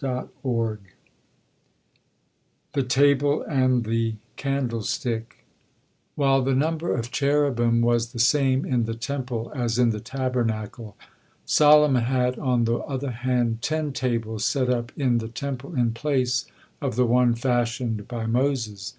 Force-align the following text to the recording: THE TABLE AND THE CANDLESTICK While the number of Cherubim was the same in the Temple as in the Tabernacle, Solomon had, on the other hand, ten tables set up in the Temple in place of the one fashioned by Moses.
THE 0.00 0.30
TABLE 2.82 3.42
AND 3.46 3.84
THE 3.84 4.14
CANDLESTICK 4.36 5.44
While 6.14 6.40
the 6.40 6.54
number 6.54 6.94
of 6.94 7.10
Cherubim 7.10 7.82
was 7.82 8.12
the 8.14 8.18
same 8.18 8.64
in 8.64 8.86
the 8.86 8.94
Temple 8.94 9.52
as 9.54 9.78
in 9.78 9.90
the 9.90 10.00
Tabernacle, 10.00 10.96
Solomon 11.44 12.04
had, 12.04 12.38
on 12.38 12.64
the 12.64 12.78
other 12.78 13.10
hand, 13.10 13.60
ten 13.60 13.92
tables 13.92 14.46
set 14.46 14.70
up 14.70 14.90
in 14.96 15.18
the 15.18 15.28
Temple 15.28 15.74
in 15.74 15.92
place 15.92 16.46
of 16.80 16.96
the 16.96 17.04
one 17.04 17.34
fashioned 17.34 18.08
by 18.08 18.24
Moses. 18.24 18.94